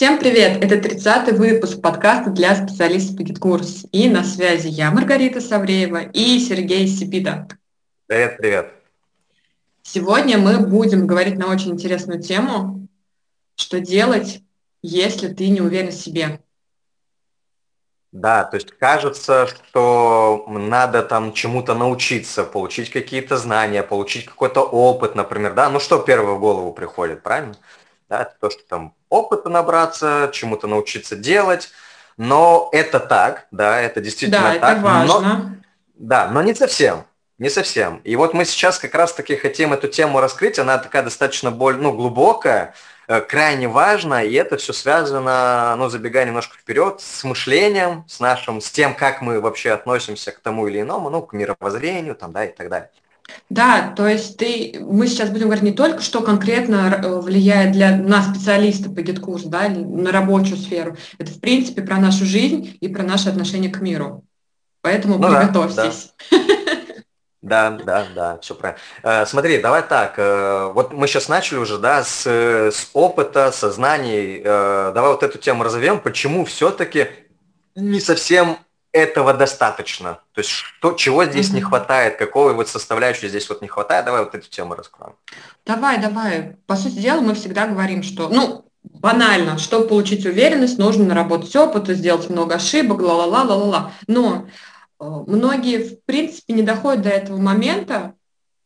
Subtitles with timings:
[0.00, 0.64] Всем привет!
[0.64, 3.84] Это 30-й выпуск подкаста для специалистов Пикет-курс.
[3.92, 7.46] И на связи я, Маргарита Савреева, и Сергей Сипита.
[8.06, 8.72] Привет, привет.
[9.82, 12.88] Сегодня мы будем говорить на очень интересную тему,
[13.56, 14.40] что делать,
[14.80, 16.40] если ты не уверен в себе.
[18.10, 25.14] Да, то есть кажется, что надо там чему-то научиться, получить какие-то знания, получить какой-то опыт,
[25.14, 27.54] например, да, ну что первое в голову приходит, правильно?
[28.10, 31.70] Да, то, что там опыта набраться, чему-то научиться делать,
[32.16, 34.78] но это так, да, это действительно да, так.
[34.78, 35.20] это важно.
[35.20, 35.50] Но,
[35.94, 37.04] да, но не совсем.
[37.38, 38.00] Не совсем.
[38.02, 40.58] И вот мы сейчас как раз-таки хотим эту тему раскрыть.
[40.58, 42.74] Она такая достаточно боль, ну, глубокая,
[43.06, 48.60] э, крайне важно, и это все связано, ну, забегая немножко вперед, с мышлением, с нашим,
[48.60, 52.44] с тем, как мы вообще относимся к тому или иному, ну, к мировоззрению, там, да,
[52.44, 52.90] и так далее.
[53.48, 57.96] Да, то есть ты, мы сейчас будем говорить не только, что конкретно э, влияет для
[57.96, 60.96] нас, специалиста по GetCourse у, да, на рабочую сферу.
[61.18, 64.24] Это, в принципе, про нашу жизнь и про наше отношение к миру.
[64.82, 66.12] Поэтому ну, приготовьтесь.
[66.30, 66.40] Да, да.
[67.42, 68.80] Да, да, да, все правильно.
[69.02, 74.42] Э, смотри, давай так, э, вот мы сейчас начали уже, да, с, с опыта, осознаний.
[74.44, 77.08] Э, давай вот эту тему разовьем, почему все-таки
[77.74, 78.58] не совсем
[78.92, 80.20] этого достаточно.
[80.32, 81.54] То есть что, чего здесь mm-hmm.
[81.54, 84.04] не хватает, какого вот составляющей здесь вот не хватает.
[84.04, 85.14] Давай вот эту тему раскроем.
[85.64, 86.56] Давай, давай.
[86.66, 91.88] По сути дела, мы всегда говорим, что, ну, банально, чтобы получить уверенность, нужно наработать опыт,
[91.88, 93.92] сделать много ошибок, ла-ла-ла-ла-ла.
[94.06, 94.46] Но
[95.00, 98.14] Э, многие, в принципе, не доходят до этого момента,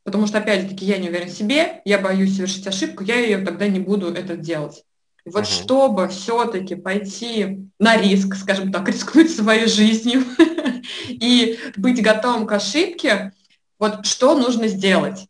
[0.02, 3.68] потому что, опять-таки, я не уверен в себе, я боюсь совершить ошибку, я ее тогда
[3.68, 4.84] не буду это делать.
[5.24, 5.62] Вот uh-huh.
[5.62, 10.24] чтобы все-таки пойти на риск, скажем так, рискнуть своей жизнью
[11.08, 13.32] и быть готовым к ошибке,
[13.78, 15.26] вот что нужно сделать?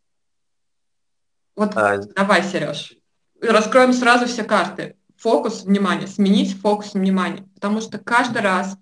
[1.57, 1.99] Вот а...
[1.99, 2.95] давай, Сереж,
[3.41, 4.97] раскроем сразу все карты.
[5.17, 8.77] Фокус внимания, сменить фокус внимания, потому что каждый раз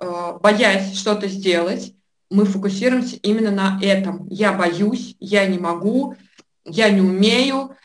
[0.00, 1.92] Э, боясь что-то сделать,
[2.30, 4.26] мы фокусируемся именно на этом.
[4.28, 6.16] Я боюсь, я не могу,
[6.64, 7.76] я не умею,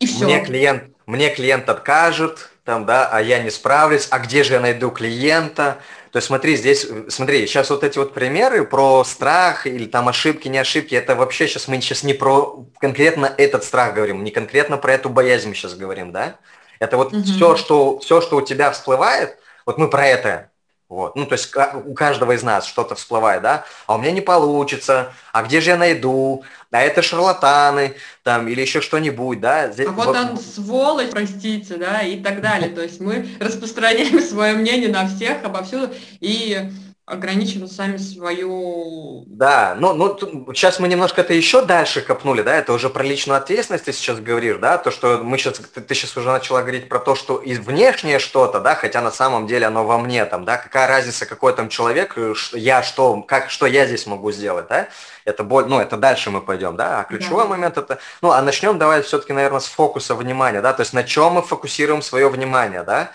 [0.00, 0.24] и все.
[0.24, 4.60] Мне клиент, мне клиент откажет, там, да, а я не справлюсь, а где же я
[4.60, 5.78] найду клиента?
[6.12, 10.48] То есть смотри, здесь, смотри, сейчас вот эти вот примеры про страх или там ошибки,
[10.48, 14.76] не ошибки, это вообще сейчас мы сейчас не про конкретно этот страх говорим, не конкретно
[14.76, 16.36] про эту боязнь мы сейчас говорим, да?
[16.78, 17.22] Это вот угу.
[17.22, 20.50] все, что, все, что у тебя всплывает, вот мы про это
[20.88, 21.16] вот.
[21.16, 21.54] Ну, то есть
[21.84, 25.70] у каждого из нас что-то всплывает, да, а у меня не получится, а где же
[25.70, 29.70] я найду, а это шарлатаны, там, или еще что-нибудь, да.
[29.70, 29.86] Здесь...
[29.86, 32.70] А вот он сволочь, простите, да, и так далее.
[32.70, 35.90] То есть мы распространяем свое мнение на всех, обо всем,
[36.20, 36.70] и
[37.08, 39.24] ограничивать сами свою...
[39.26, 40.16] Да, ну, ну
[40.52, 44.20] сейчас мы немножко это еще дальше копнули, да, это уже про личную ответственность ты сейчас
[44.20, 47.38] говоришь, да, то, что мы сейчас, ты, ты сейчас уже начала говорить про то, что
[47.38, 51.24] и внешнее что-то, да, хотя на самом деле оно во мне, там, да, какая разница,
[51.24, 54.88] какой там человек, э, я что, как, что я здесь могу сделать, да,
[55.24, 57.48] это боль, ну, это дальше мы пойдем, да, а ключевой да.
[57.48, 61.04] момент это, ну, а начнем давай все-таки, наверное, с фокуса внимания, да, то есть на
[61.04, 63.12] чем мы фокусируем свое внимание, да,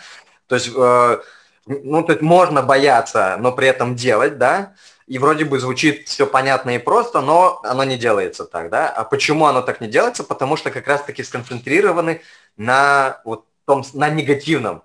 [0.48, 0.72] то есть...
[0.76, 1.20] Э,
[1.66, 4.74] ну, то есть можно бояться, но при этом делать, да,
[5.08, 8.90] и вроде бы звучит все понятно и просто, но оно не делается так, да.
[8.90, 10.24] А почему оно так не делается?
[10.24, 12.22] Потому что как раз-таки сконцентрированы
[12.58, 14.84] на вот том, на негативном,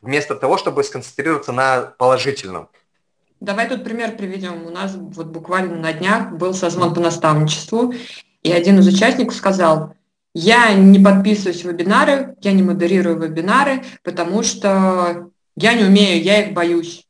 [0.00, 2.68] вместо того, чтобы сконцентрироваться на положительном.
[3.40, 4.66] Давай тут пример приведем.
[4.66, 7.94] У нас вот буквально на днях был созвон по наставничеству,
[8.42, 9.94] и один из участников сказал,
[10.34, 16.42] я не подписываюсь в вебинары, я не модерирую вебинары, потому что я не умею, я
[16.42, 17.04] их боюсь.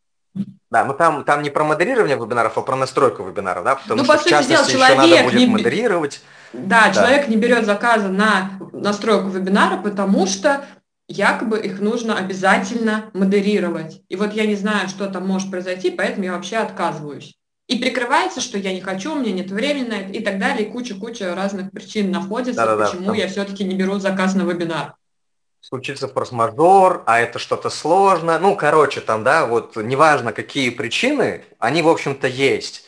[0.70, 4.04] Да, ну там, там не про модерирование вебинаров, а про настройку вебинаров, да, потому ну,
[4.04, 5.46] что, по сути в частности, дела, еще надо будет не...
[5.46, 6.20] модерировать.
[6.52, 10.64] Да, да, человек не берет заказы на настройку вебинара, потому что
[11.08, 14.02] якобы их нужно обязательно модерировать.
[14.08, 17.34] И вот я не знаю, что там может произойти, поэтому я вообще отказываюсь.
[17.66, 20.68] И прикрывается, что я не хочу, у меня нет времени на это и так далее,
[20.68, 24.42] и куча-куча разных причин находится, да, да, почему да, я все-таки не беру заказ на
[24.42, 24.94] вебинар
[25.60, 28.38] случится форс-мажор, а это что-то сложно.
[28.38, 32.86] Ну, короче, там, да, вот неважно, какие причины, они, в общем-то, есть.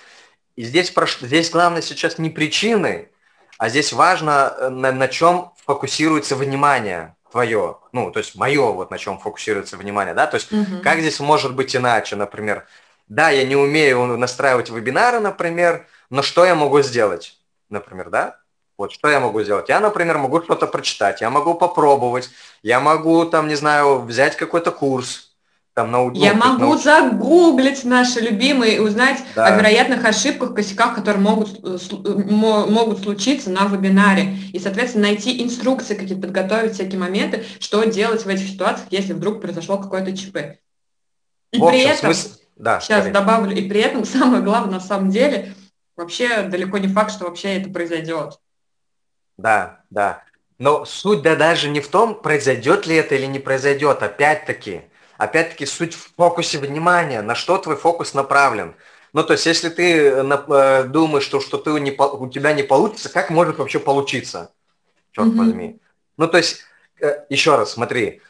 [0.56, 3.11] И здесь, здесь главное сейчас не причины,
[3.58, 7.78] а здесь важно, э, на, на чем фокусируется внимание твое.
[7.93, 10.26] Ну, то есть мое, вот на чем фокусируется внимание, да.
[10.26, 10.82] То есть угу.
[10.82, 12.66] как здесь может быть иначе, например.
[13.08, 17.38] Да, я не умею настраивать вебинары, например, но что я могу сделать,
[17.69, 18.39] например, да?
[18.81, 19.69] Вот что я могу сделать?
[19.69, 22.31] Я, например, могу что-то прочитать, я могу попробовать,
[22.62, 25.35] я могу, там, не знаю, взять какой-то курс,
[25.75, 26.85] там на Я могу научить.
[26.85, 29.49] загуглить наши любимые и узнать да.
[29.49, 34.38] о вероятных ошибках, косяках, которые могут, э, э, могут случиться на вебинаре.
[34.55, 39.43] И, соответственно, найти инструкции, какие-то подготовить всякие моменты, что делать в этих ситуациях, если вдруг
[39.43, 40.56] произошло какое-то ЧП.
[41.53, 42.29] И в при общем, этом, смысл...
[42.56, 43.12] да, сейчас скорее.
[43.12, 45.53] добавлю, и при этом самое главное на самом деле,
[45.99, 48.38] вообще далеко не факт, что вообще это произойдет.
[49.40, 50.22] Да, да.
[50.58, 54.02] Но суть да даже не в том, произойдет ли это или не произойдет.
[54.02, 54.82] Опять-таки,
[55.16, 58.75] опять-таки суть в фокусе внимания, на что твой фокус направлен.
[59.12, 62.62] Ну, то есть, если ты э, э, думаешь, что, что ты не, у тебя не
[62.62, 64.52] получится, как может вообще получиться?
[65.12, 65.37] Черт mm-hmm.
[65.37, 65.81] возьми.
[66.16, 66.60] Ну, то есть,
[67.00, 68.20] э, еще раз, смотри,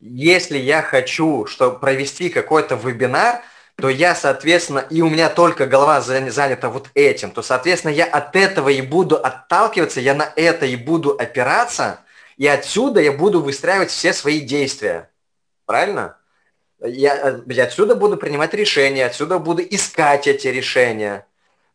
[0.00, 3.42] если я хочу что, провести какой-то вебинар,
[3.80, 8.34] то я, соответственно, и у меня только голова занята вот этим, то, соответственно, я от
[8.34, 12.00] этого и буду отталкиваться, я на это и буду опираться,
[12.36, 15.10] и отсюда я буду выстраивать все свои действия.
[15.64, 16.16] Правильно?
[16.80, 21.24] Я, я отсюда буду принимать решения, отсюда буду искать эти решения.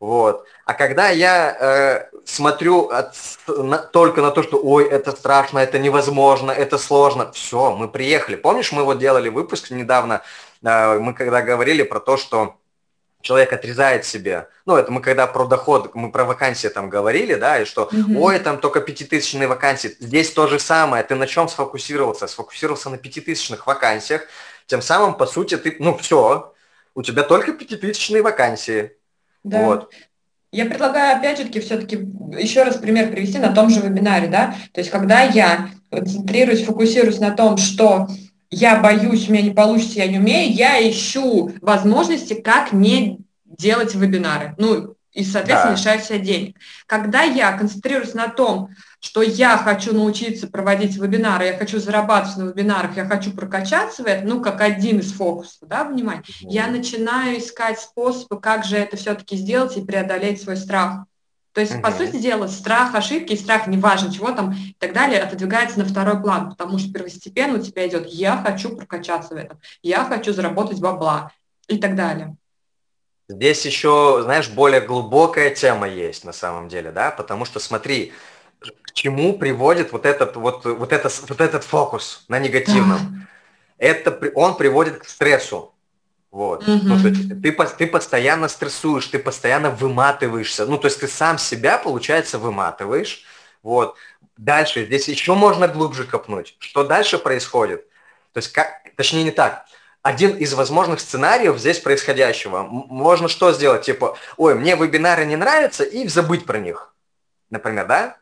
[0.01, 0.45] Вот.
[0.65, 3.15] А когда я э, смотрю от,
[3.47, 8.35] на, только на то, что ой, это страшно, это невозможно, это сложно, все, мы приехали.
[8.35, 12.55] Помнишь, мы вот делали выпуск недавно, э, мы когда говорили про то, что
[13.21, 17.61] человек отрезает себе, ну, это мы когда про доход, мы про вакансии там говорили, да,
[17.61, 18.17] и что, mm-hmm.
[18.17, 19.95] ой, там только пятитысячные вакансии.
[19.99, 22.27] Здесь то же самое, ты на чем сфокусировался?
[22.27, 24.23] Сфокусировался на пятитысячных вакансиях,
[24.67, 26.53] тем самым, по сути, ты, ну, все,
[26.95, 28.91] у тебя только пятитысячные вакансии.
[29.43, 29.61] Да.
[29.61, 29.93] Вот.
[30.51, 31.95] Я предлагаю, опять же, все-таки
[32.37, 37.19] еще раз пример привести на том же вебинаре, да, то есть когда я концентрируюсь, фокусируюсь
[37.19, 38.07] на том, что
[38.53, 43.95] я боюсь, у меня не получится, я не умею, я ищу возможности, как не делать
[43.95, 44.55] вебинары.
[44.57, 45.79] Ну, и, соответственно, да.
[45.79, 46.57] лишаю себя денег.
[46.87, 48.69] Когда я концентрируюсь на том,
[48.99, 54.07] что я хочу научиться проводить вебинары, я хочу зарабатывать на вебинарах, я хочу прокачаться в
[54.07, 56.47] этом, ну, как один из фокусов, да, внимание, mm-hmm.
[56.49, 61.05] я начинаю искать способы, как же это все-таки сделать и преодолеть свой страх.
[61.53, 61.81] То есть, mm-hmm.
[61.81, 66.19] по сути дела, страх ошибки, страх, неважно чего там и так далее, отодвигается на второй
[66.19, 70.81] план, потому что первостепенно у тебя идет «я хочу прокачаться в этом», «я хочу заработать
[70.81, 71.31] бабла»
[71.67, 72.35] и так далее.
[73.29, 78.13] Здесь еще, знаешь, более глубокая тема есть на самом деле, да, потому что смотри,
[78.59, 82.99] к чему приводит вот этот вот, вот, это, вот этот фокус на негативном.
[82.99, 83.27] Да.
[83.77, 85.72] Это он приводит к стрессу.
[86.33, 86.67] Вот.
[86.67, 86.79] Угу.
[86.81, 90.65] Ну, то есть ты, ты постоянно стрессуешь, ты постоянно выматываешься.
[90.65, 93.23] Ну, то есть ты сам себя, получается, выматываешь.
[93.61, 93.95] Вот.
[94.35, 96.55] Дальше, здесь еще можно глубже копнуть.
[96.57, 97.87] Что дальше происходит?
[98.33, 99.65] То есть, как, точнее не так.
[100.01, 102.63] Один из возможных сценариев здесь происходящего.
[102.63, 103.85] Можно что сделать?
[103.85, 106.95] Типа, ой, мне вебинары не нравятся, и забыть про них.
[107.51, 108.17] Например, да?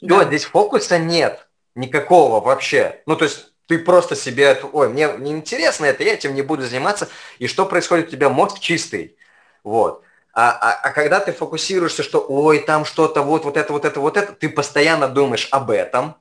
[0.00, 0.24] Да.
[0.24, 1.46] здесь фокуса нет.
[1.76, 3.02] Никакого вообще.
[3.06, 6.62] Ну, то есть ты просто себе, ой, мне не интересно это, я этим не буду
[6.62, 7.08] заниматься.
[7.38, 8.28] И что происходит у тебя?
[8.28, 9.16] Мозг чистый.
[9.64, 10.02] Вот.
[10.34, 13.98] А, а, а когда ты фокусируешься, что ой, там что-то, вот, вот это, вот это,
[13.98, 16.16] вот это, ты постоянно думаешь об этом,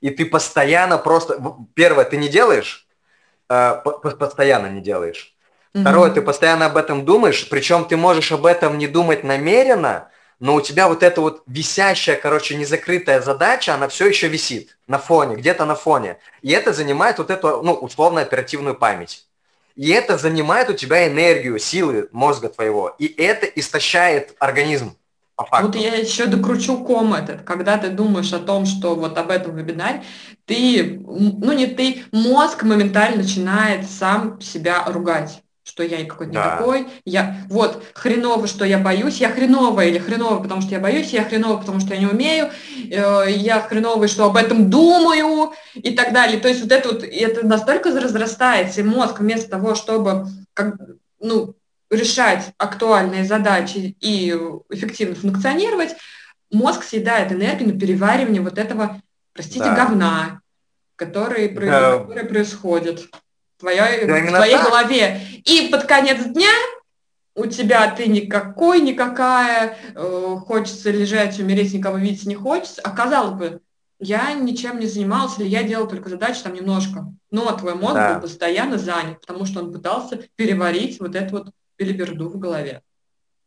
[0.00, 1.38] и ты постоянно просто,
[1.74, 2.88] первое, ты не делаешь,
[3.50, 3.82] э,
[4.18, 5.36] постоянно не делаешь.
[5.74, 6.14] Второе, mm-hmm.
[6.14, 10.08] ты постоянно об этом думаешь, причем ты можешь об этом не думать намеренно,
[10.44, 14.98] но у тебя вот эта вот висящая, короче, незакрытая задача, она все еще висит на
[14.98, 16.18] фоне, где-то на фоне.
[16.42, 19.26] И это занимает вот эту, ну, условно, оперативную память.
[19.74, 22.94] И это занимает у тебя энергию, силы мозга твоего.
[22.98, 24.94] И это истощает организм.
[25.34, 25.66] По факту.
[25.68, 27.40] Вот я еще докручу ком этот.
[27.44, 30.04] Когда ты думаешь о том, что вот об этом вебинаре,
[30.44, 36.44] ты, ну не ты, мозг моментально начинает сам себя ругать что я какой-то да.
[36.44, 40.78] не такой, я вот хреново, что я боюсь, я хреновая или хреново, потому что я
[40.78, 42.50] боюсь, я хреново, потому что я не умею,
[42.90, 46.38] э, я хреновый, что об этом думаю и так далее.
[46.38, 50.76] То есть вот это вот, это настолько разрастается, и мозг вместо того, чтобы как,
[51.18, 51.54] ну,
[51.90, 54.30] решать актуальные задачи и
[54.68, 55.96] эффективно функционировать,
[56.50, 59.00] мозг съедает энергию на переваривание вот этого,
[59.32, 59.74] простите, да.
[59.74, 60.40] говна,
[60.96, 62.00] который, да.
[62.00, 63.08] который происходит
[63.58, 64.66] твоей, да, в твоей так.
[64.66, 65.20] голове.
[65.44, 66.50] И под конец дня
[67.34, 72.80] у тебя ты никакой, никакая, э, хочется лежать, умереть, никого видеть не хочется.
[72.82, 73.60] А казалось бы,
[73.98, 77.06] я ничем не занимался, или я делал только задачи там немножко.
[77.30, 78.14] Но твой мозг да.
[78.14, 82.82] был постоянно занят, потому что он пытался переварить вот эту вот белиберду в голове.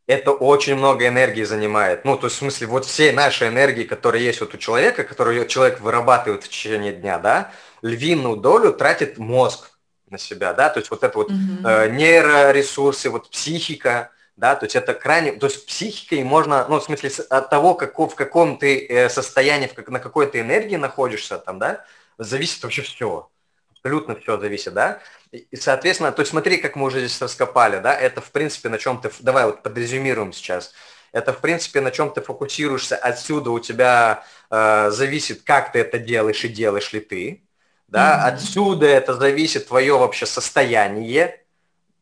[0.08, 2.06] Это очень много энергии занимает.
[2.06, 5.46] Ну, то есть, в смысле, вот всей нашей энергии, которая есть вот у человека, которую
[5.48, 9.77] человек вырабатывает в течение дня, да, львиную долю тратит мозг
[10.10, 11.86] на себя, да, то есть вот это вот mm-hmm.
[11.86, 16.84] э, нейроресурсы, вот психика, да, то есть это крайне, то есть психикой можно, ну, в
[16.84, 20.76] смысле, от того, как, в каком ты э, состоянии, в, как, на какой ты энергии
[20.76, 21.84] находишься там, да,
[22.18, 23.30] зависит вообще все.
[23.72, 25.00] Абсолютно все зависит, да?
[25.32, 28.78] И, соответственно, то есть смотри, как мы уже здесь раскопали, да, это в принципе на
[28.78, 30.74] чем ты, давай вот подрезюмируем сейчас,
[31.12, 35.98] это в принципе на чем ты фокусируешься, отсюда у тебя э, зависит, как ты это
[36.00, 37.47] делаешь и делаешь ли ты,
[37.88, 38.34] да, mm-hmm.
[38.34, 41.42] отсюда это зависит твое вообще состояние,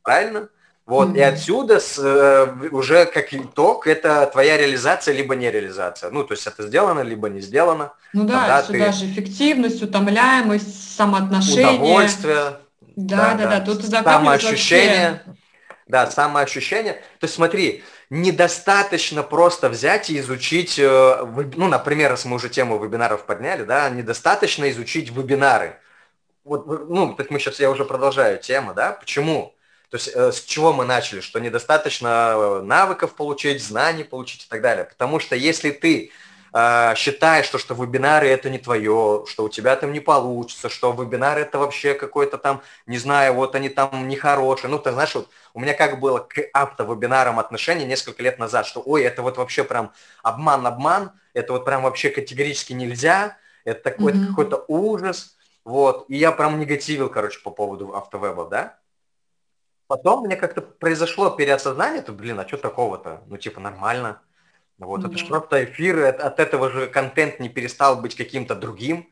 [0.02, 0.50] правильно?
[0.86, 1.18] Вот, mm-hmm.
[1.18, 6.12] и отсюда с, э, уже как итог это твоя реализация либо не реализация.
[6.12, 7.94] Ну, то есть это сделано, либо не сделано.
[8.14, 8.98] Ну да, Тогда ты...
[8.98, 11.80] же эффективность, утомляемость, самоотношение.
[11.80, 12.58] Удовольствие.
[12.96, 13.62] Да, да, да, да.
[13.62, 15.22] тут самоощущение.
[15.26, 15.42] Вообще...
[15.88, 16.94] Да, самоощущение.
[17.20, 22.78] То есть смотри, недостаточно просто взять и изучить, э, ну, например, если мы уже тему
[22.78, 25.78] вебинаров подняли, да, недостаточно изучить вебинары.
[26.44, 29.56] Вот, ну, так мы сейчас, я уже продолжаю тему, да, почему?
[29.90, 31.22] То есть э, с чего мы начали?
[31.22, 34.86] Что недостаточно э, навыков получить, знаний получить и так далее.
[34.86, 36.10] Потому что если ты э,
[36.96, 41.42] считаешь, что, что вебинары это не твое, что у тебя там не получится, что вебинары
[41.42, 44.72] это вообще какой-то там, не знаю, вот они там нехорошие.
[44.72, 48.82] Ну, ты знаешь, вот у меня как было к автовебинарам отношение несколько лет назад, что
[48.86, 49.92] ой, это вот вообще прям
[50.24, 54.28] обман-обман, это вот прям вообще категорически нельзя, это такой mm-hmm.
[54.28, 55.36] какой-то ужас.
[55.66, 58.80] Вот, и я прям негативил, короче, по поводу автовеба, да.
[59.88, 63.24] Потом мне как-то произошло переосознание, то, блин, а что такого-то?
[63.28, 64.22] Ну, типа, нормально.
[64.78, 65.18] Вот, ну, это да.
[65.18, 69.08] же просто эфир, от этого же контент не перестал быть каким-то другим.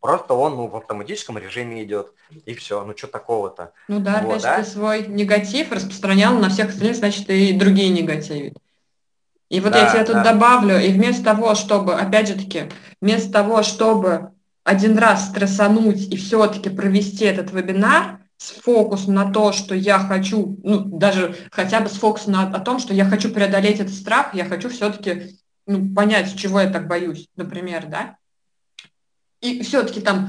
[0.00, 2.12] Просто он ну, в автоматическом режиме идет,
[2.44, 3.72] и все, ну что такого-то.
[3.88, 4.58] Ну да, вот, да?
[4.58, 8.54] ты свой негатив распространял на всех остальных, значит, и другие негативят.
[9.48, 10.32] И вот да, я тебе тут да.
[10.32, 12.64] добавлю, и вместо того, чтобы, опять же таки,
[13.00, 19.52] вместо того, чтобы один раз стрессануть и все-таки провести этот вебинар, с фокусом на то,
[19.52, 23.30] что я хочу, ну, даже хотя бы с фокусом на, о том, что я хочу
[23.30, 28.16] преодолеть этот страх, я хочу все-таки ну, понять, чего я так боюсь, например, да,
[29.40, 30.28] и все-таки там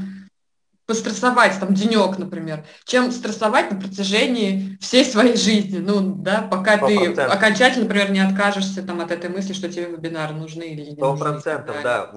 [0.86, 7.16] пострессовать там денек, например, чем стрессовать на протяжении всей своей жизни, ну, да, пока 100%.
[7.16, 10.96] ты окончательно, например, не откажешься там от этой мысли, что тебе вебинары нужны или не
[10.96, 12.12] Сто процентов, да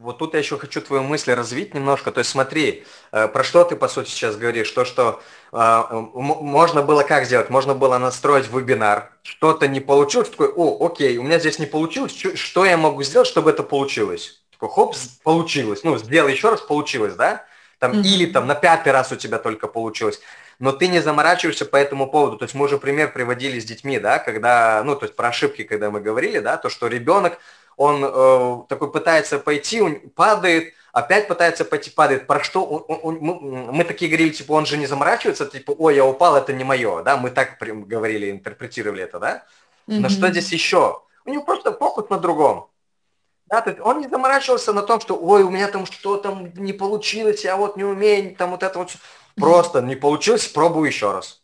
[0.00, 2.10] вот тут я еще хочу твою мысль развить немножко.
[2.10, 4.70] То есть смотри, э, про что ты по сути сейчас говоришь?
[4.70, 5.20] То, что
[5.52, 7.50] э, можно было как сделать?
[7.50, 12.16] Можно было настроить вебинар, что-то не получилось, такой, о, окей, у меня здесь не получилось,
[12.34, 14.42] что я могу сделать, чтобы это получилось?
[14.52, 17.44] Такой, хоп, получилось, ну, сделай еще раз, получилось, да?
[17.78, 18.02] Там, mm-hmm.
[18.02, 20.20] Или там на пятый раз у тебя только получилось.
[20.58, 22.36] Но ты не заморачиваешься по этому поводу.
[22.36, 25.64] То есть мы уже пример приводили с детьми, да, когда, ну, то есть про ошибки,
[25.64, 27.38] когда мы говорили, да, то, что ребенок
[27.80, 32.26] он э, такой пытается пойти, он падает, опять пытается пойти, падает.
[32.26, 35.70] Про что он, он, он, мы, мы такие говорили, типа, он же не заморачивается, типа,
[35.78, 39.44] ой, я упал, это не мое, да, мы так прям говорили, интерпретировали это, да.
[39.88, 40.00] Mm-hmm.
[40.00, 41.00] Но что здесь еще?
[41.24, 42.68] У него просто фокус на другом.
[43.46, 46.52] Да, то есть он не заморачивался на том, что, ой, у меня там что там
[46.56, 48.90] не получилось, я вот не умею, там вот это вот.
[49.36, 51.40] Просто не получилось, пробую еще раз.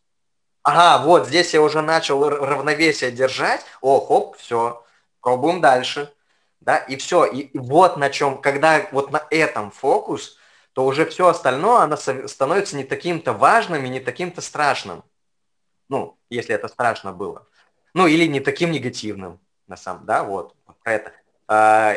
[0.62, 3.64] Ага, вот здесь я уже начал равновесие держать.
[3.80, 4.84] О, хоп, все,
[5.22, 6.12] пробуем дальше
[6.66, 10.36] да, и все, и вот на чем, когда вот на этом фокус,
[10.72, 15.04] то уже все остальное, оно становится не таким-то важным и не таким-то страшным.
[15.88, 17.46] Ну, если это страшно было.
[17.94, 21.12] Ну, или не таким негативным, на самом, да, вот, про это.
[21.46, 21.94] А,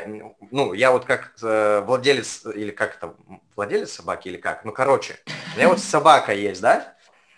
[0.52, 3.16] ну, я вот как э, владелец, или как это,
[3.56, 5.18] владелец собаки, или как, ну, короче,
[5.56, 6.94] у меня вот собака есть, да,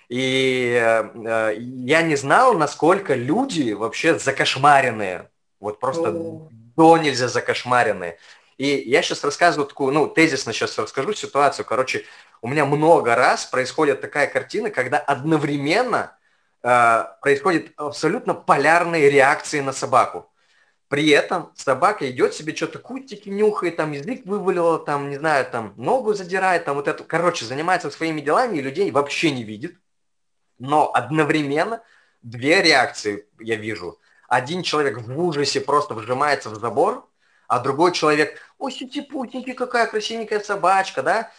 [0.10, 5.30] и э, я не знал, насколько люди вообще закошмаренные,
[5.62, 6.12] вот просто
[6.76, 8.18] до нельзя закошмаренные.
[8.58, 11.66] И я сейчас рассказываю такую, ну, тезисно сейчас расскажу ситуацию.
[11.66, 12.06] Короче,
[12.42, 16.18] у меня много раз происходит такая картина, когда одновременно
[16.62, 20.32] э, происходят абсолютно полярные реакции на собаку.
[20.92, 25.74] При этом собака идет себе что-то кустики нюхает, там язык вывалила, там, не знаю, там
[25.78, 29.78] ногу задирает, там вот это, короче, занимается своими делами и людей вообще не видит.
[30.60, 31.82] Но одновременно
[32.22, 34.01] две реакции я вижу
[34.32, 37.06] один человек в ужасе просто вжимается в забор,
[37.50, 41.32] а другой человек, ой, сюти-путники, какая красивенькая собачка, да?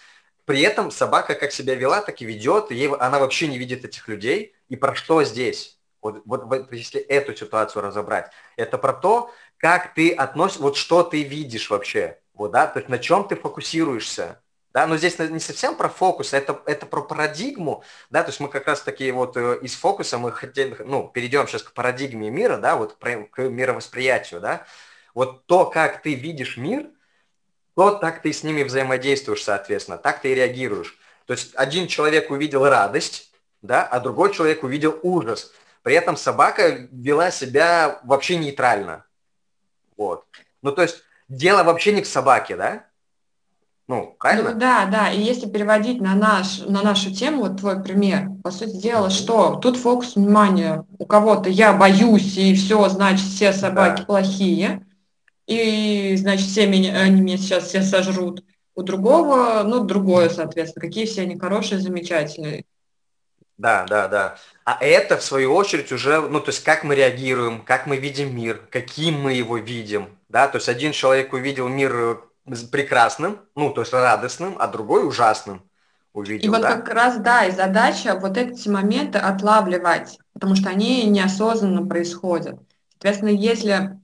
[0.44, 4.08] При этом собака как себя вела, так и ведет, ей, она вообще не видит этих
[4.08, 4.54] людей.
[4.68, 5.78] И про что здесь?
[6.02, 11.02] Вот, вот, вот если эту ситуацию разобрать, это про то, как ты относишься, вот что
[11.02, 15.40] ты видишь вообще, вот, да, то есть на чем ты фокусируешься, да, но здесь не
[15.40, 19.36] совсем про фокус, это, это про парадигму, да, то есть мы как раз таки вот
[19.36, 24.40] э, из фокуса мы хотели, ну, перейдем сейчас к парадигме мира, да, вот к мировосприятию,
[24.40, 24.66] да,
[25.14, 26.88] вот то, как ты видишь мир,
[27.74, 30.98] то так ты с ними взаимодействуешь, соответственно, так ты и реагируешь.
[31.26, 35.52] То есть один человек увидел радость, да, а другой человек увидел ужас.
[35.82, 39.04] При этом собака вела себя вообще нейтрально.
[39.96, 40.24] Вот.
[40.62, 42.86] Ну, то есть дело вообще не к собаке, да?
[43.88, 44.52] Ну, правильно?
[44.52, 45.10] Ну, да, да.
[45.10, 49.56] И если переводить на, наш, на нашу тему, вот твой пример, по сути дела, что
[49.56, 54.06] тут фокус внимания у кого-то я боюсь, и все, значит, все собаки да.
[54.06, 54.86] плохие,
[55.46, 58.44] и, значит, все меня, они меня сейчас все сожрут.
[58.74, 62.64] У другого, ну, другое, соответственно, какие все они хорошие, замечательные.
[63.58, 64.38] Да, да, да.
[64.64, 68.34] А это, в свою очередь, уже, ну, то есть, как мы реагируем, как мы видим
[68.34, 72.22] мир, каким мы его видим, да, то есть, один человек увидел мир
[72.70, 75.62] прекрасным, ну, то есть, радостным, а другой ужасным
[76.12, 76.76] увидел, И вот да?
[76.76, 82.58] как раз, да, и задача вот эти моменты отлавливать, потому что они неосознанно происходят.
[82.92, 83.98] Соответственно, если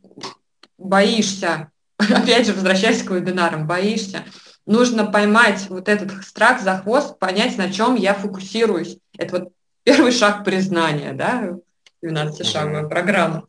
[0.79, 4.25] боишься, опять же, возвращаясь к вебинарам, боишься,
[4.67, 8.99] нужно поймать вот этот страх за хвост, понять, на чем я фокусируюсь.
[9.17, 9.53] Это вот
[9.83, 11.57] первый шаг признания, да,
[12.05, 13.47] 12-шаговая программа.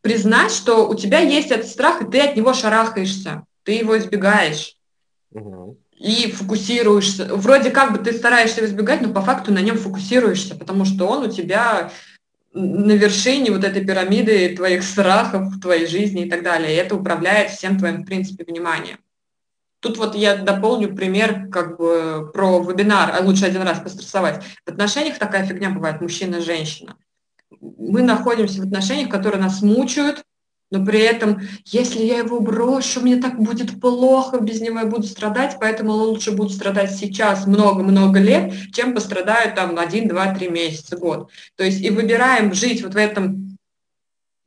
[0.00, 4.76] Признать, что у тебя есть этот страх, и ты от него шарахаешься, ты его избегаешь.
[5.98, 7.34] И фокусируешься.
[7.34, 11.06] Вроде как бы ты стараешься его избегать, но по факту на нем фокусируешься, потому что
[11.06, 11.90] он у тебя
[12.52, 16.72] на вершине вот этой пирамиды твоих страхов, твоей жизни и так далее.
[16.72, 18.98] И это управляет всем твоим, в принципе, вниманием.
[19.80, 24.42] Тут вот я дополню пример как бы про вебинар, а лучше один раз пострессовать.
[24.64, 26.96] В отношениях такая фигня бывает, мужчина женщина.
[27.60, 30.24] Мы находимся в отношениях, которые нас мучают,
[30.70, 35.04] но при этом, если я его брошу, мне так будет плохо, без него я буду
[35.04, 40.96] страдать, поэтому лучше буду страдать сейчас много-много лет, чем пострадаю там один, два, три месяца,
[40.96, 41.30] год.
[41.54, 43.58] То есть и выбираем жить вот в этом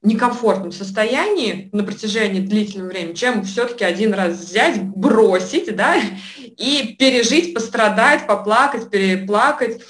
[0.02, 5.96] некомфортном состоянии на протяжении длительного времени, чем все-таки один раз взять, бросить, да,
[6.38, 9.82] и пережить, пострадать, поплакать, переплакать,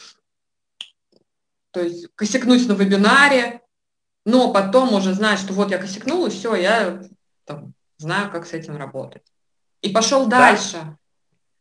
[1.71, 3.61] то есть косякнуть на вебинаре,
[4.29, 7.01] но потом уже знать, что вот я косякнул, и все, я
[7.45, 9.23] там, знаю, как с этим работать.
[9.81, 10.39] И пошел да.
[10.39, 10.97] дальше.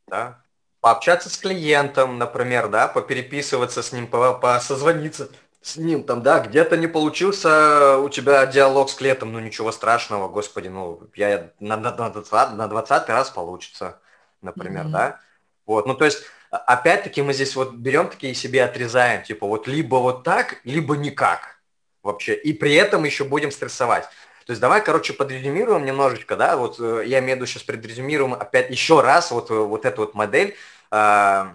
[0.07, 0.43] Да.
[0.81, 5.31] Пообщаться с клиентом, например, да, попереписываться с ним, по, по созвониться
[5.63, 10.29] с ним там, да, где-то не получился у тебя диалог с клиентом, ну ничего страшного,
[10.29, 13.99] господи, ну я на, на, на, 20, на 20 раз получится,
[14.41, 14.91] например, mm-hmm.
[14.91, 15.21] да.
[15.67, 19.97] Вот, ну то есть, опять-таки мы здесь вот берем такие себе отрезаем, типа вот либо
[19.97, 21.58] вот так, либо никак
[22.03, 24.05] вообще, и при этом еще будем стрессовать.
[24.47, 28.33] То есть давай, короче, подрезюмируем немножечко, да, вот э, я имею в виду сейчас предрезюмируем
[28.33, 30.57] опять еще раз вот, э, вот эту вот модель.
[30.91, 31.55] А,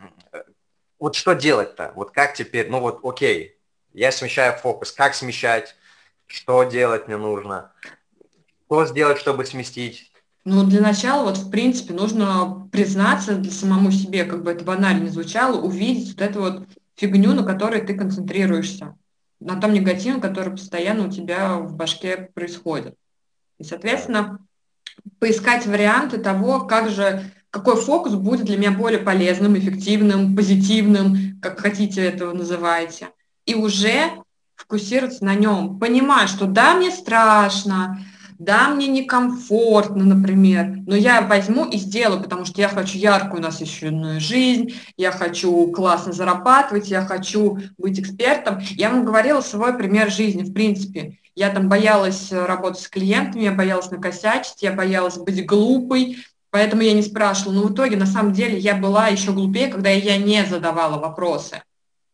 [0.99, 1.91] вот что делать-то?
[1.95, 3.57] Вот как теперь, ну вот окей,
[3.93, 4.91] я смещаю фокус.
[4.91, 5.75] Как смещать?
[6.27, 7.71] Что делать мне нужно?
[8.67, 10.11] Что сделать, чтобы сместить?
[10.45, 15.03] Ну, для начала, вот, в принципе, нужно признаться для самому себе, как бы это банально
[15.03, 18.97] не звучало, увидеть вот эту вот фигню, на которой ты концентрируешься,
[19.43, 22.95] на том негативе, который постоянно у тебя в башке происходит.
[23.59, 24.39] И, соответственно,
[25.19, 31.59] поискать варианты того, как же, какой фокус будет для меня более полезным, эффективным, позитивным, как
[31.59, 33.09] хотите этого называйте
[33.45, 34.11] и уже
[34.55, 37.99] фокусироваться на нем, понимая, что да, мне страшно,
[38.39, 44.19] да, мне некомфортно, например, но я возьму и сделаю, потому что я хочу яркую насыщенную
[44.19, 48.59] жизнь, я хочу классно зарабатывать, я хочу быть экспертом.
[48.71, 51.19] Я вам говорила свой пример жизни, в принципе.
[51.35, 56.17] Я там боялась работать с клиентами, я боялась накосячить, я боялась быть глупой,
[56.51, 57.53] поэтому я не спрашивала.
[57.53, 61.61] Но в итоге, на самом деле, я была еще глупее, когда я не задавала вопросы.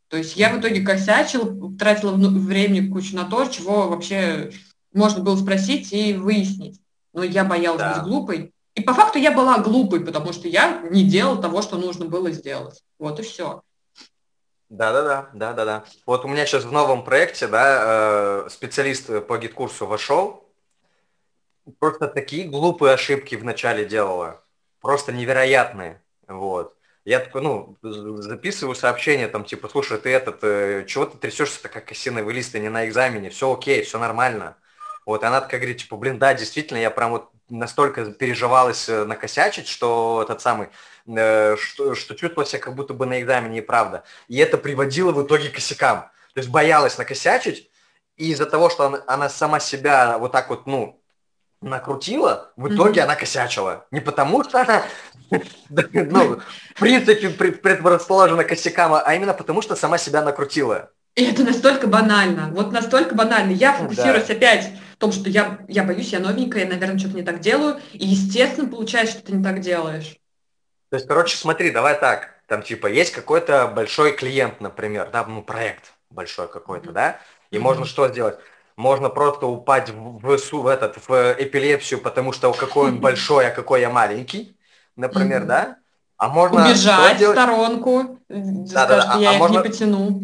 [0.09, 4.51] То есть я в итоге косячила, тратила времени кучу на то, чего вообще
[4.93, 6.79] можно было спросить и выяснить.
[7.13, 7.95] Но я боялась да.
[7.95, 8.53] быть глупой.
[8.75, 12.31] И по факту я была глупой, потому что я не делала того, что нужно было
[12.31, 12.81] сделать.
[12.97, 13.61] Вот и все.
[14.69, 15.83] Да-да-да, да-да-да.
[16.05, 20.47] Вот у меня сейчас в новом проекте, да, э, специалист по GetCourse у вошел,
[21.79, 24.43] просто такие глупые ошибки вначале делала,
[24.79, 26.75] просто невероятные, вот.
[27.03, 31.91] Я такой, ну, записываю сообщение, там, типа, слушай, ты этот, э, чего ты трясешься-то, как
[31.91, 34.57] осиновый лист, не на экзамене, все окей, все нормально.
[35.09, 39.67] Вот, она такая говорит, типа, блин, да, действительно, я прям вот настолько переживалась э, накосячить,
[39.67, 40.69] что этот самый,
[41.07, 44.03] э, что, что чувствовала себя как будто бы на экзамене и правда.
[44.27, 46.01] И это приводило в итоге к косякам.
[46.35, 47.71] То есть боялась накосячить,
[48.17, 51.01] и из-за того, что она, она сама себя вот так вот, ну,
[51.59, 53.05] накрутила, в итоге mm-hmm.
[53.05, 53.87] она косячила.
[53.89, 54.83] Не потому, что она,
[55.71, 56.39] ну,
[56.75, 60.91] в принципе, предрасположена косякам, а именно потому, что сама себя накрутила.
[61.15, 62.51] И это настолько банально.
[62.53, 63.53] Вот настолько банально.
[63.53, 67.39] Я фокусируюсь опять том, что я, я боюсь, я новенькая, я, наверное, что-то не так
[67.39, 67.79] делаю.
[67.93, 70.17] И, естественно, получается, что ты не так делаешь.
[70.89, 72.35] То есть, короче, смотри, давай так.
[72.47, 76.93] Там, типа, есть какой-то большой клиент, например, да, ну, проект большой какой-то, mm-hmm.
[76.93, 77.19] да,
[77.51, 77.59] и mm-hmm.
[77.59, 78.39] можно что сделать?
[78.79, 83.51] можно просто упасть в, в, в, этот, в эпилепсию, потому что какой он большой, а
[83.51, 84.57] какой я маленький.
[84.95, 85.47] например, mm-hmm.
[85.47, 85.75] да?
[86.17, 89.19] А можно убежать в сторонку, да, скажешь, да, да.
[89.19, 89.57] я а их можно...
[89.57, 90.21] не потяну.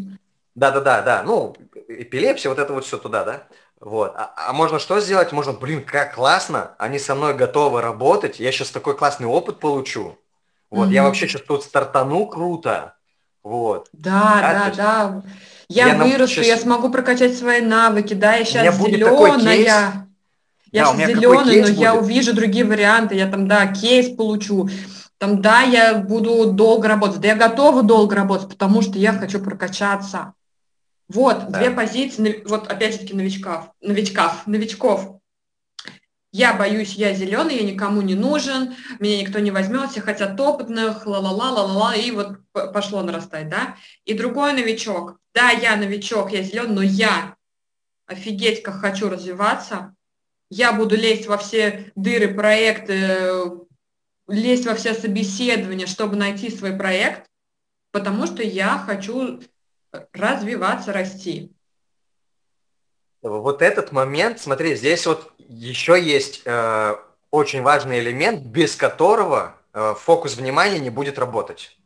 [0.56, 1.24] Да-да-да, да.
[1.24, 1.56] Ну,
[1.90, 3.48] эпилепсия, вот это вот все туда, да?
[3.80, 4.14] Вот.
[4.16, 5.32] А, а можно что сделать?
[5.32, 10.18] Можно, блин, как классно, они со мной готовы работать, я сейчас такой классный опыт получу.
[10.72, 10.94] Вот, mm-hmm.
[10.94, 12.96] я вообще сейчас тут стартану круто.
[13.44, 13.90] Вот.
[13.94, 14.74] Да, да, да.
[14.76, 15.24] да.
[15.68, 16.48] Я, я вырасту, сейчас...
[16.48, 19.56] я смогу прокачать свои навыки, да, я сейчас зеленая.
[20.72, 21.78] Я да, сейчас зеленая, но будет.
[21.78, 24.70] я увижу другие варианты, я там, да, кейс получу.
[25.18, 29.40] Там, да, я буду долго работать, да, я готова долго работать, потому что я хочу
[29.40, 30.34] прокачаться.
[31.08, 31.60] Вот, да.
[31.60, 35.20] две позиции, вот опять же таки новичков, новичков, новичков.
[36.32, 41.06] Я боюсь, я зеленый, я никому не нужен, меня никто не возьмет, все хотят опытных,
[41.06, 43.78] ла-ла-ла, ла-ла-ла, и вот пошло нарастать, да.
[44.04, 47.36] И другой новичок, да, я новичок, я зеленый, но я
[48.08, 49.96] офигеть как хочу развиваться,
[50.50, 53.32] я буду лезть во все дыры проекты,
[54.28, 57.28] лезть во все собеседования, чтобы найти свой проект,
[57.92, 59.42] потому что я хочу
[60.14, 61.52] развиваться, расти.
[63.22, 66.96] Вот этот момент, смотри, здесь вот еще есть э,
[67.32, 71.78] очень важный элемент, без которого э, фокус внимания не будет работать.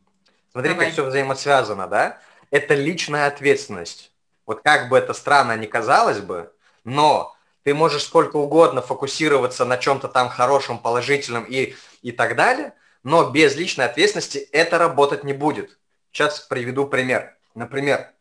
[0.52, 0.88] Смотри, Давай.
[0.88, 2.20] как все взаимосвязано, да?
[2.52, 4.12] Это личная ответственность.
[4.46, 6.52] Вот как бы это странно ни казалось бы,
[6.84, 12.74] но ты можешь сколько угодно фокусироваться на чем-то там хорошем, положительном и, и так далее,
[13.04, 15.78] но без личной ответственности это работать не будет.
[16.12, 17.38] Сейчас приведу пример.
[17.60, 18.14] Например,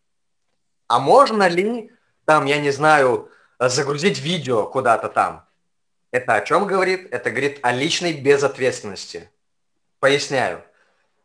[0.89, 1.93] а можно ли,
[2.25, 5.47] там, я не знаю, загрузить видео куда-то там?
[6.11, 7.07] Это о чем говорит?
[7.13, 9.31] Это говорит о личной безответственности.
[10.01, 10.65] Поясняю.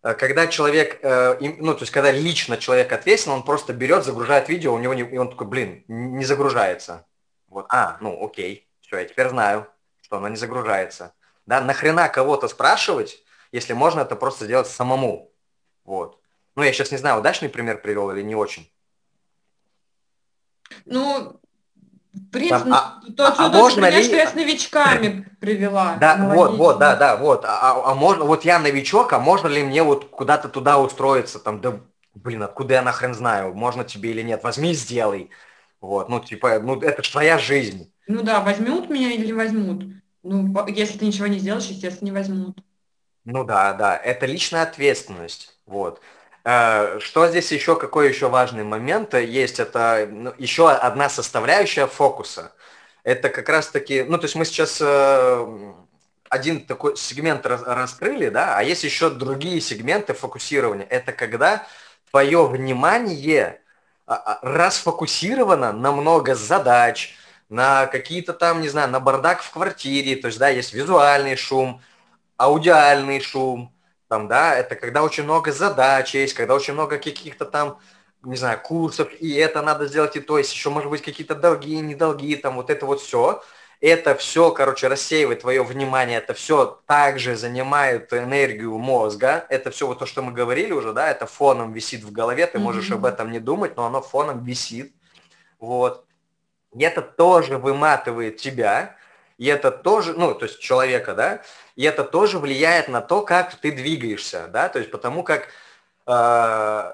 [0.03, 4.47] Э, когда человек, э, ну, то есть, когда лично человек ответственен, он просто берет, загружает
[4.47, 7.07] видео, у него не, и он такой, блин, не загружается.
[7.47, 9.67] Вот, а, ну, окей, все, я теперь знаю,
[10.01, 11.15] что оно не загружается.
[11.47, 15.31] Да, нахрена кого-то спрашивать, если можно это просто сделать самому.
[15.83, 16.22] Вот.
[16.55, 18.69] Ну, я сейчас не знаю, удачный пример привел или не очень.
[20.85, 21.39] Ну,
[22.13, 24.03] в принципе, Там, а, тот, а, тот, а можно пример, ли...
[24.03, 25.95] что я с новичками привела.
[25.95, 27.43] Да, вот, вот, да, да, вот.
[27.45, 31.39] А, а, а можно, вот я новичок, а можно ли мне вот куда-то туда устроиться?
[31.39, 31.79] Там, да,
[32.13, 35.31] блин, откуда я нахрен знаю, можно тебе или нет, возьми сделай.
[35.81, 37.91] Вот, ну, типа, ну, это же твоя жизнь.
[38.07, 39.85] Ну да, возьмут меня или не возьмут.
[40.21, 42.57] Ну, если ты ничего не сделаешь, естественно, не возьмут.
[43.25, 45.57] Ну да, да, это личная ответственность.
[45.65, 46.01] Вот.
[46.45, 52.51] Э, что здесь еще, какой еще важный момент есть, это ну, еще одна составляющая фокуса.
[53.03, 55.73] Это как раз-таки, ну, то есть мы сейчас э,
[56.29, 60.85] один такой сегмент раскрыли, да, а есть еще другие сегменты фокусирования.
[60.89, 61.67] Это когда
[62.11, 63.61] твое внимание
[64.05, 67.15] а, а, расфокусировано на много задач,
[67.49, 71.81] на какие-то там, не знаю, на бардак в квартире, то есть, да, есть визуальный шум,
[72.37, 73.72] аудиальный шум,
[74.07, 77.79] там, да, это когда очень много задач есть, когда очень много каких-то там,
[78.23, 81.79] не знаю, курсов, и это надо сделать, и то есть еще, может быть, какие-то долги,
[81.79, 83.41] недолги, там, вот это вот все.
[83.81, 89.99] Это все, короче, рассеивает твое внимание, это все также занимает энергию мозга, это все вот
[89.99, 92.93] то, что мы говорили уже, да, это фоном висит в голове, ты можешь mm-hmm.
[92.93, 94.93] об этом не думать, но оно фоном висит,
[95.59, 96.05] вот.
[96.73, 98.95] И это тоже выматывает тебя,
[99.37, 101.41] и это тоже, ну, то есть человека, да,
[101.75, 105.47] и это тоже влияет на то, как ты двигаешься, да, то есть потому как
[106.07, 106.93] э,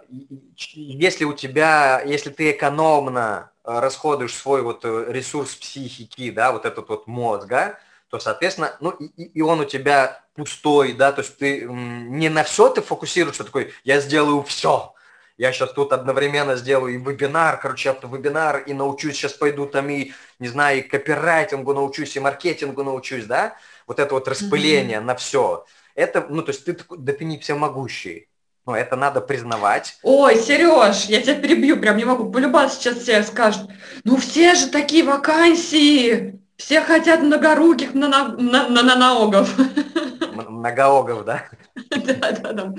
[0.56, 6.90] если у тебя, если ты экономно расходуешь свой вот э, ресурс психики, да, вот этот
[6.90, 7.78] вот мозга,
[8.10, 12.44] то, соответственно, ну, и, и он у тебя пустой, да, то есть ты не на
[12.44, 14.94] все ты фокусируешься, такой, я сделаю все,
[15.40, 20.12] я сейчас тут одновременно сделаю и вебинар, короче, вебинар, и научусь, сейчас пойду там и,
[20.38, 23.56] не знаю, и копирайтингу научусь, и маркетингу научусь, да,
[23.88, 25.06] вот это вот распыление mm-hmm.
[25.06, 28.28] на все, это, ну, то есть ты да ты не всемогущий.
[28.66, 29.98] Ну, это надо признавать.
[30.04, 32.32] Ой, Сереж, я тебя перебью, прям не могу.
[32.32, 33.70] Полюбас сейчас все скажут,
[34.04, 39.50] ну все же такие вакансии, все хотят многоруких на на на на многоогов.
[40.34, 41.46] Многоогов, да?
[41.90, 42.74] Да, да, да.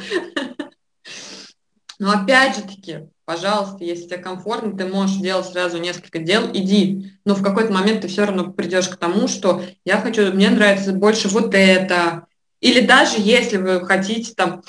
[2.01, 7.13] Но опять же таки, пожалуйста, если тебе комфортно, ты можешь делать сразу несколько дел, иди.
[7.27, 10.95] Но в какой-то момент ты все равно придешь к тому, что я хочу, мне нравится
[10.95, 12.25] больше вот это.
[12.61, 14.63] Или даже если вы хотите там,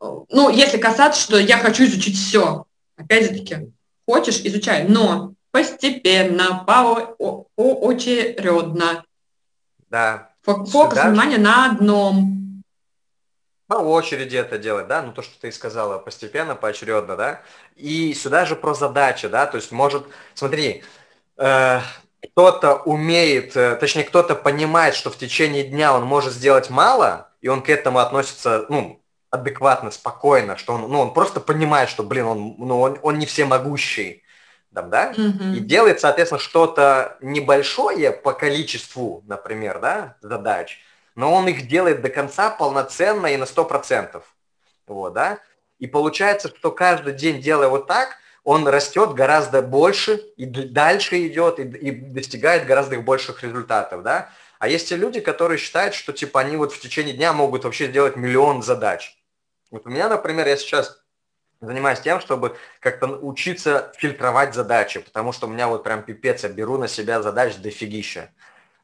[0.00, 2.66] ну, если касаться, что я хочу изучить все.
[2.96, 3.72] Опять же таки,
[4.06, 6.62] хочешь, изучай, но постепенно,
[7.56, 9.04] поочередно.
[9.90, 10.30] Да.
[10.42, 11.08] Фокус Сюда...
[11.10, 12.45] внимания на одном
[13.66, 17.42] по очереди это делать, да, ну то, что ты сказала, постепенно, поочередно, да.
[17.76, 20.82] И сюда же про задачи, да, то есть может, смотри,
[21.36, 21.80] э,
[22.32, 27.36] кто-то умеет, э, точнее, кто-то понимает, что в течение дня он может сделать мало, и
[27.46, 29.00] и он к этому относится, ну,
[29.30, 33.26] адекватно, спокойно, что он, ну, он просто понимает, что, блин, он, ну, он, он не
[33.26, 34.24] всемогущий,
[34.74, 35.54] там, да, mm-hmm.
[35.54, 40.80] и делает, соответственно, что-то небольшое по количеству, например, да, задач,
[41.16, 44.22] но он их делает до конца полноценно и на 100%.
[44.86, 45.40] Вот, да,
[45.80, 51.58] и получается, что каждый день, делая вот так, он растет гораздо больше и дальше идет
[51.58, 54.30] и, и достигает гораздо больших результатов, да.
[54.60, 57.88] А есть те люди, которые считают, что типа они вот в течение дня могут вообще
[57.88, 59.18] сделать миллион задач.
[59.70, 61.02] Вот у меня, например, я сейчас
[61.60, 66.48] занимаюсь тем, чтобы как-то учиться фильтровать задачи, потому что у меня вот прям пипец, я
[66.48, 68.30] беру на себя задач дофигища.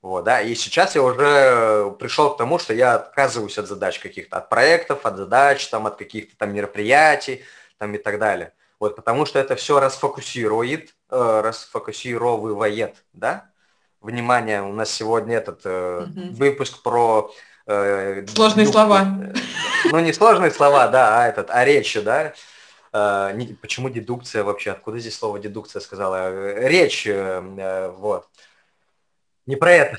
[0.02, 4.38] Вот, да, и сейчас я уже пришел к тому, что я отказываюсь от задач каких-то,
[4.38, 7.44] от проектов, от задач, там, от каких-то там мероприятий,
[7.78, 8.52] там и так далее.
[8.80, 13.46] Вот, потому что это все расфокусирует, э, расфокусировывает, да,
[14.00, 16.34] внимание, у нас сегодня этот э, угу.
[16.34, 17.30] выпуск про...
[17.66, 19.06] Э, Сложные дух, слова.
[19.84, 22.32] Ну, не сложные слова, да, а этот, а речь, да.
[22.92, 24.72] Э, не, почему дедукция вообще?
[24.72, 26.66] Откуда здесь слово дедукция сказала?
[26.66, 28.26] Речь, э, э, вот.
[29.46, 29.98] Не про это,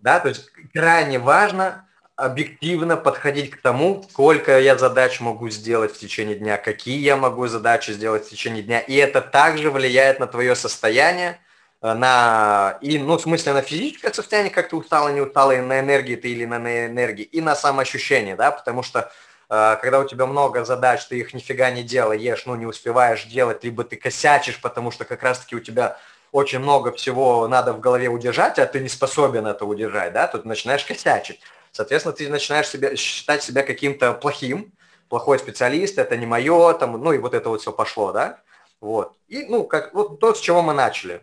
[0.00, 5.98] да, то есть крайне важно объективно подходить к тому, сколько я задач могу сделать в
[5.98, 8.80] течение дня, какие я могу задачи сделать в течение дня.
[8.80, 11.40] И это также влияет на твое состояние,
[11.82, 15.60] Э, на, и, ну, в смысле, на физическое состояние, как ты устала, не устала, и
[15.60, 19.10] на энергии ты или на, на энергии, и на самоощущение, да, потому что
[19.48, 23.64] э, когда у тебя много задач, ты их нифига не делаешь, ну, не успеваешь делать,
[23.64, 25.98] либо ты косячишь, потому что как раз-таки у тебя
[26.32, 30.44] очень много всего надо в голове удержать, а ты не способен это удержать, да, тут
[30.44, 31.40] начинаешь косячить.
[31.72, 34.72] Соответственно, ты начинаешь себя, считать себя каким-то плохим,
[35.08, 38.40] плохой специалист, это не мое, там, ну и вот это вот все пошло, да,
[38.80, 39.14] вот.
[39.28, 41.20] И, ну, как, вот то, с чего мы начали.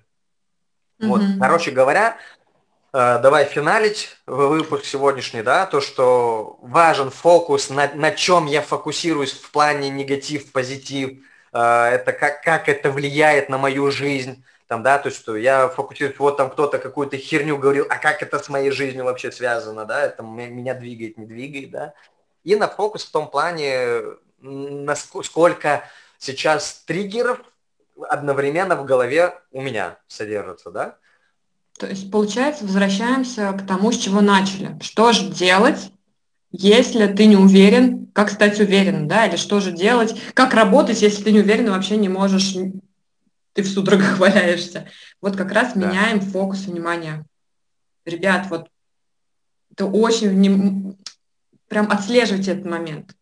[1.00, 2.18] Вот, mm короче говоря,
[2.92, 9.34] э, давай финалить выпуск сегодняшний, да, то, что важен фокус, на, на чем я фокусируюсь
[9.34, 11.20] в плане негатив, позитив,
[11.54, 15.70] э, это как, как это влияет на мою жизнь, там, да, то есть, что я
[15.70, 19.86] фокусируюсь, вот там кто-то какую-то херню говорил, а как это с моей жизнью вообще связано,
[19.86, 21.94] да, это меня двигает, не двигает, да,
[22.44, 24.02] и на фокус в том плане,
[24.42, 25.84] насколько
[26.18, 27.40] сейчас триггеров
[28.10, 30.98] одновременно в голове у меня содержится, да?
[31.78, 34.78] То есть, получается, возвращаемся к тому, с чего начали.
[34.82, 35.92] Что же делать,
[36.52, 41.24] если ты не уверен, как стать уверенным, да, или что же делать, как работать, если
[41.24, 42.56] ты не уверен и вообще не можешь,
[43.58, 44.88] ты в судорогах валяешься.
[45.20, 45.88] Вот как раз да.
[45.88, 47.26] меняем фокус внимания.
[48.06, 48.70] Ребят, вот
[49.72, 50.96] это очень вним...
[51.68, 53.16] прям отслеживайте этот момент.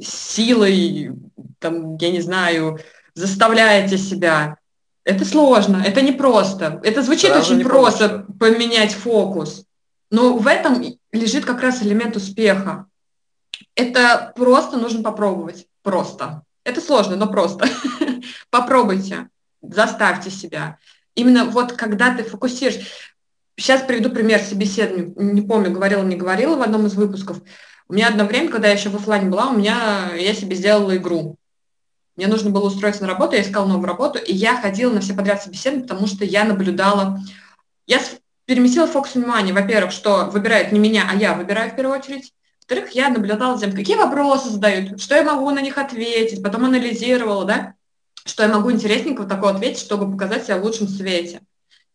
[0.00, 1.10] Силой,
[1.58, 2.78] там, я не знаю,
[3.14, 4.58] заставляете себя.
[5.02, 6.80] Это сложно, это непросто.
[6.84, 9.64] Это звучит Сразу очень просто, просто поменять фокус.
[10.12, 12.86] Но в этом лежит как раз элемент успеха.
[13.74, 15.66] Это просто нужно попробовать.
[15.82, 16.44] Просто.
[16.62, 17.68] Это сложно, но просто.
[18.50, 19.28] Попробуйте,
[19.62, 20.78] заставьте себя.
[21.14, 22.80] Именно вот когда ты фокусируешь.
[23.56, 25.12] Сейчас приведу пример собеседования.
[25.16, 27.40] Не помню, говорила, не говорила в одном из выпусков.
[27.88, 30.96] У меня одно время, когда я еще в офлайне была, у меня я себе сделала
[30.96, 31.36] игру.
[32.16, 35.14] Мне нужно было устроиться на работу, я искала новую работу, и я ходила на все
[35.14, 37.18] подряд собеседования, потому что я наблюдала,
[37.86, 38.00] я
[38.44, 42.32] переместила фокус внимания, во-первых, что выбирает не меня, а я выбираю в первую очередь.
[42.58, 46.66] Во-вторых, я наблюдала за тем, какие вопросы задают, что я могу на них ответить, потом
[46.66, 47.74] анализировала, да,
[48.30, 51.40] что я могу интересненького такого ответить, чтобы показать себя в лучшем свете.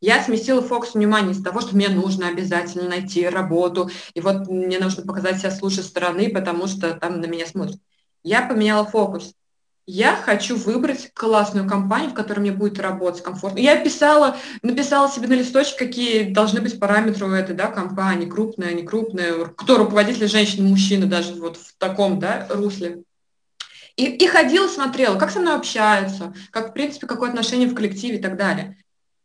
[0.01, 4.77] Я сместила фокус внимания из того, что мне нужно обязательно найти работу, и вот мне
[4.77, 7.79] нужно показать себя с лучшей стороны, потому что там на меня смотрят.
[8.23, 9.33] Я поменяла фокус
[9.87, 13.59] я хочу выбрать классную компанию, в которой мне будет работать комфортно.
[13.59, 18.73] Я писала, написала себе на листочек, какие должны быть параметры у этой да, компании, крупная,
[18.73, 23.03] не крупная, кто руководитель, женщина, мужчина, даже вот в таком да, русле.
[23.95, 28.17] И, и ходила, смотрела, как со мной общаются, как, в принципе, какое отношение в коллективе
[28.17, 28.77] и так далее.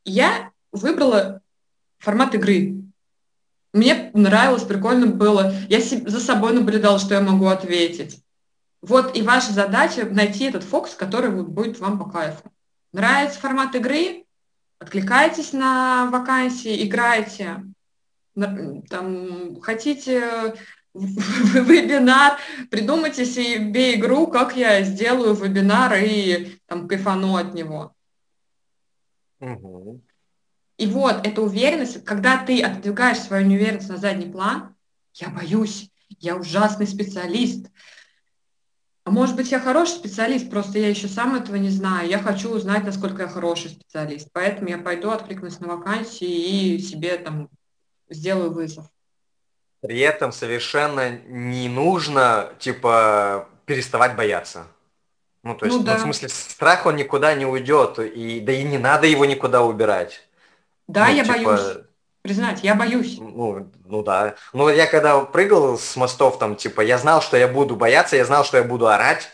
[0.04, 1.42] Я выбрала
[1.98, 2.76] формат игры.
[3.72, 5.52] Мне нравилось, прикольно было.
[5.68, 8.22] Я за собой наблюдала, что я могу ответить.
[8.82, 12.50] Вот и ваша задача найти этот фокус, который будет вам по кайфу.
[12.92, 14.24] Нравится формат игры?
[14.78, 17.62] Откликайтесь на вакансии, играйте.
[18.34, 20.54] Там, хотите
[20.94, 22.38] вебинар,
[22.70, 27.94] придумайте себе игру, как я сделаю вебинар и там кайфану от него.
[29.40, 30.02] Угу.
[30.78, 34.74] И вот эта уверенность, когда ты отодвигаешь свою неуверенность на задний план,
[35.14, 37.66] я боюсь, я ужасный специалист,
[39.04, 42.08] а может быть, я хороший специалист, просто я еще сам этого не знаю.
[42.08, 44.28] Я хочу узнать, насколько я хороший специалист.
[44.32, 47.48] Поэтому я пойду, откликнусь на вакансии и себе там
[48.08, 48.86] сделаю вызов.
[49.80, 54.66] При этом совершенно не нужно, типа, переставать бояться.
[55.42, 55.92] Ну, то есть, ну, да.
[55.92, 59.62] ну, в смысле, страх, он никуда не уйдет, и, да и не надо его никуда
[59.62, 60.28] убирать.
[60.86, 61.76] Да, ну, я типа, боюсь.
[62.22, 63.16] Признать, я боюсь.
[63.18, 64.34] Ну, ну да.
[64.52, 68.26] Ну, я когда прыгал с мостов, там, типа, я знал, что я буду бояться, я
[68.26, 69.30] знал, что я буду орать,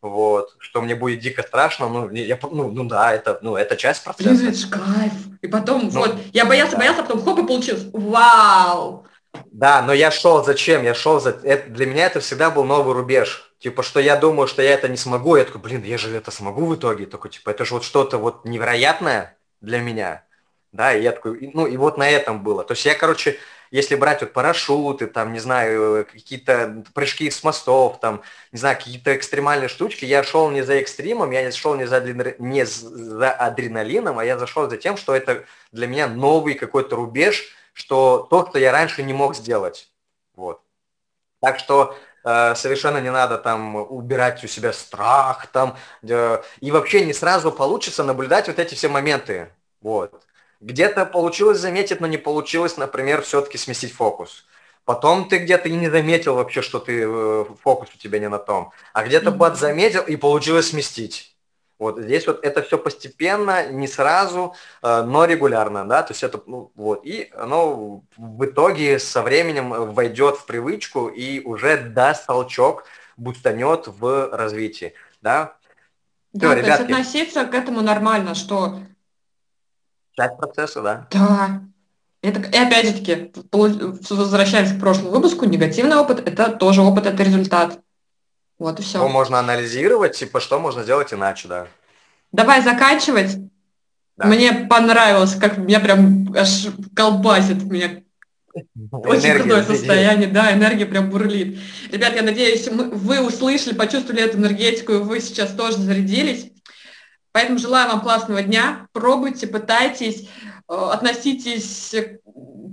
[0.00, 4.04] вот, что мне будет дико страшно, ну, я, ну, ну да, это, ну, это часть
[4.04, 4.30] процесса.
[4.30, 5.12] Блин, это кайф.
[5.42, 6.78] И потом, ну, вот, я боялся, да.
[6.78, 7.86] боялся, а потом хоп, и получилось.
[7.92, 9.04] Вау!
[9.50, 10.82] Да, но я шел зачем?
[10.82, 11.30] Я шел за...
[11.42, 13.54] Это, для меня это всегда был новый рубеж.
[13.58, 15.36] Типа, что я думаю, что я это не смогу.
[15.36, 17.06] Я такой, блин, я же это смогу в итоге.
[17.06, 20.24] Такой, типа, это же вот что-то вот невероятное для меня.
[20.72, 22.62] Да, и я такой, ну, и вот на этом было.
[22.62, 23.38] То есть я, короче,
[23.70, 28.22] если брать вот парашюты, там, не знаю, какие-то прыжки с мостов, там,
[28.52, 32.00] не знаю, какие-то экстремальные штучки, я шел не за экстримом, я не шел не за,
[32.38, 37.54] не за адреналином, а я зашел за тем, что это для меня новый какой-то рубеж,
[37.72, 39.90] что то, что я раньше не мог сделать.
[40.34, 40.60] Вот.
[41.40, 47.04] Так что э, совершенно не надо там убирать у себя страх там, э, и вообще
[47.04, 49.50] не сразу получится наблюдать вот эти все моменты.
[49.80, 50.22] Вот.
[50.60, 54.44] Где-то получилось заметить, но не получилось, например, все-таки сместить фокус.
[54.84, 58.38] Потом ты где-то и не заметил вообще, что ты э, фокус у тебя не на
[58.38, 58.72] том.
[58.92, 59.54] А где-то mm-hmm.
[59.54, 61.29] заметил и получилось сместить.
[61.80, 66.40] Вот здесь вот это все постепенно, не сразу, э, но регулярно, да, то есть это,
[66.46, 72.84] ну, вот, и оно в итоге со временем войдет в привычку и уже даст толчок,
[73.16, 75.56] бустанет в развитии, да.
[76.34, 76.70] Да, Все, то ребятки.
[76.70, 78.80] есть относиться к этому нормально, что...
[80.12, 81.06] Часть процесса, да.
[81.10, 81.62] Да.
[82.20, 87.22] Это, и опять же таки, возвращаемся к прошлому выпуску, негативный опыт– это тоже опыт, это
[87.22, 87.80] результат.
[88.60, 88.98] Вот и все.
[88.98, 91.66] Его можно анализировать, типа, что можно сделать иначе, да.
[92.30, 93.38] Давай заканчивать.
[94.18, 94.26] Да.
[94.26, 98.02] Мне понравилось, как меня прям аж колбасит, меня
[98.92, 101.58] очень крутое состояние, да, энергия прям бурлит.
[101.90, 106.52] Ребят, я надеюсь, мы, вы услышали, почувствовали эту энергетику, и вы сейчас тоже зарядились.
[107.32, 108.88] Поэтому желаю вам классного дня.
[108.92, 110.28] Пробуйте, пытайтесь,
[110.68, 111.94] э, относитесь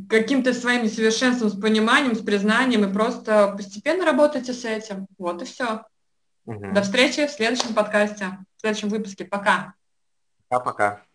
[0.10, 5.08] каким-то своим совершенством с пониманием, с признанием и просто постепенно работайте с этим.
[5.17, 5.84] Вот и все.
[6.45, 6.73] Угу.
[6.73, 9.25] До встречи в следующем подкасте, в следующем выпуске.
[9.25, 9.73] Пока.
[10.47, 11.06] Пока-пока.